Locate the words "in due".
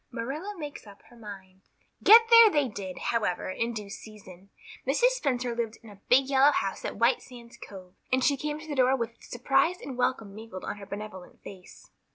3.51-3.91